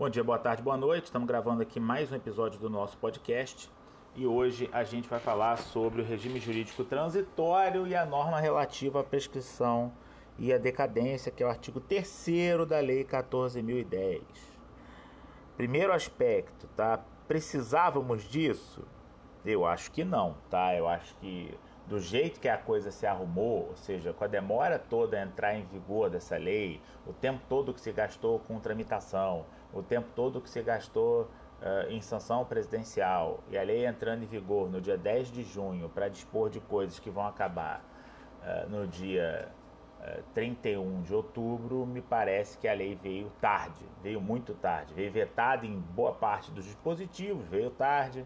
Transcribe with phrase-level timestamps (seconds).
[0.00, 1.04] Bom dia, boa tarde, boa noite.
[1.04, 3.70] Estamos gravando aqui mais um episódio do nosso podcast
[4.16, 9.00] e hoje a gente vai falar sobre o regime jurídico transitório e a norma relativa
[9.00, 9.92] à prescrição
[10.38, 12.26] e à decadência, que é o artigo 3
[12.66, 14.22] da Lei 14.010.
[15.58, 17.04] Primeiro aspecto, tá?
[17.28, 18.82] Precisávamos disso?
[19.44, 20.74] Eu acho que não, tá?
[20.74, 21.52] Eu acho que
[21.90, 25.56] do jeito que a coisa se arrumou, ou seja, com a demora toda a entrar
[25.56, 30.40] em vigor dessa lei, o tempo todo que se gastou com tramitação, o tempo todo
[30.40, 34.96] que se gastou uh, em sanção presidencial e a lei entrando em vigor no dia
[34.96, 37.84] 10 de junho para dispor de coisas que vão acabar
[38.40, 39.48] uh, no dia
[40.00, 45.10] uh, 31 de outubro, me parece que a lei veio tarde, veio muito tarde, veio
[45.10, 48.24] vetada em boa parte dos dispositivos, veio tarde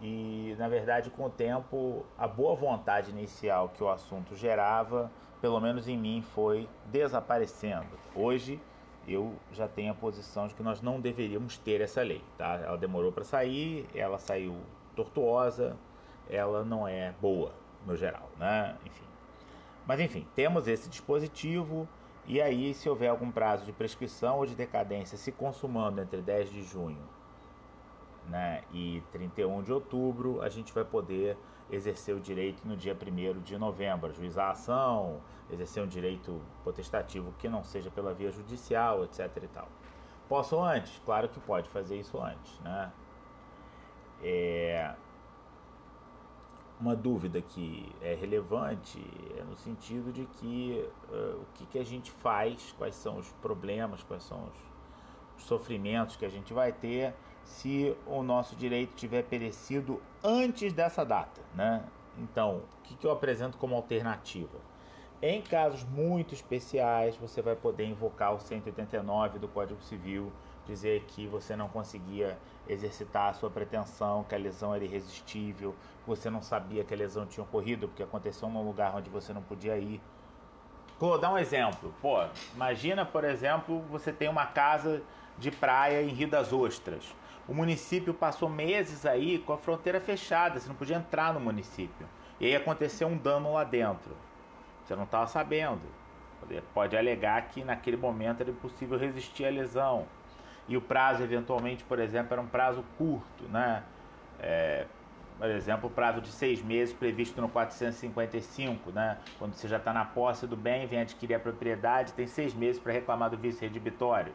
[0.00, 5.60] e na verdade com o tempo a boa vontade inicial que o assunto gerava, pelo
[5.60, 7.86] menos em mim, foi desaparecendo.
[8.14, 8.60] Hoje
[9.06, 12.54] eu já tenho a posição de que nós não deveríamos ter essa lei, tá?
[12.56, 14.56] Ela demorou para sair, ela saiu
[14.94, 15.76] tortuosa,
[16.28, 17.52] ela não é boa
[17.86, 18.76] no geral, né?
[18.84, 19.04] Enfim.
[19.86, 21.88] Mas enfim, temos esse dispositivo
[22.26, 26.50] e aí se houver algum prazo de prescrição ou de decadência se consumando entre 10
[26.50, 27.17] de junho
[28.28, 31.36] né, e 31 de outubro, a gente vai poder
[31.70, 37.32] exercer o direito no dia 1 de novembro, ajuizar a ação, exercer um direito potestativo
[37.38, 39.30] que não seja pela via judicial, etc.
[39.42, 39.68] e tal.
[40.28, 41.00] Posso antes?
[41.04, 42.58] Claro que pode fazer isso antes.
[42.60, 42.92] Né?
[44.22, 44.94] É...
[46.80, 49.04] Uma dúvida que é relevante
[49.36, 53.32] é no sentido de que uh, o que, que a gente faz, quais são os
[53.42, 57.14] problemas, quais são os sofrimentos que a gente vai ter
[57.48, 61.82] se o nosso direito tiver perecido antes dessa data, né?
[62.18, 64.58] Então, o que, que eu apresento como alternativa?
[65.20, 70.30] Em casos muito especiais, você vai poder invocar o 189 do Código Civil,
[70.66, 75.74] dizer que você não conseguia exercitar a sua pretensão, que a lesão era irresistível,
[76.06, 79.42] você não sabia que a lesão tinha ocorrido porque aconteceu num lugar onde você não
[79.42, 80.00] podia ir.
[80.98, 81.94] Vou dar um exemplo.
[82.02, 85.00] Pô, imagina, por exemplo, você tem uma casa
[85.38, 87.14] de praia em Rio das Ostras.
[87.46, 92.06] O município passou meses aí com a fronteira fechada, você não podia entrar no município.
[92.40, 94.10] E aí aconteceu um dano lá dentro.
[94.84, 95.82] Você não estava sabendo.
[96.74, 100.06] Pode alegar que naquele momento era impossível resistir à lesão.
[100.66, 103.82] E o prazo, eventualmente, por exemplo, era um prazo curto, né?
[104.40, 104.86] É,
[105.38, 109.18] por exemplo, o prazo de seis meses previsto no 455, né?
[109.38, 112.80] Quando você já está na posse do bem, vem adquirir a propriedade, tem seis meses
[112.80, 114.32] para reclamar do vice redibitório.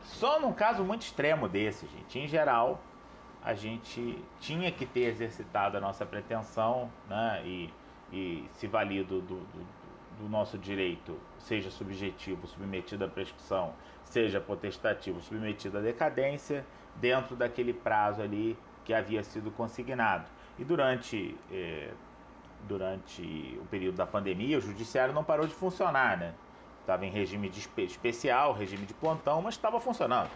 [0.00, 2.18] Só num caso muito extremo desse, gente.
[2.18, 2.80] Em geral,
[3.44, 7.42] a gente tinha que ter exercitado a nossa pretensão, né?
[7.44, 7.74] E,
[8.10, 9.66] e se valido do, do,
[10.20, 13.74] do nosso direito, seja subjetivo, submetido à prescrição,
[14.04, 16.64] seja potestativo, submetido à decadência,
[16.96, 18.56] dentro daquele prazo ali
[18.88, 20.30] que havia sido consignado.
[20.58, 21.92] E durante, eh,
[22.66, 26.34] durante o período da pandemia, o judiciário não parou de funcionar, né?
[26.80, 30.30] Estava em regime de especial, regime de plantão, mas estava funcionando.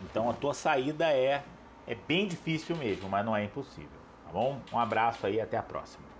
[0.00, 1.44] Então a tua saída é
[1.86, 4.66] é bem difícil mesmo, mas não é impossível, tá bom?
[4.72, 6.10] Um abraço aí, até a próxima.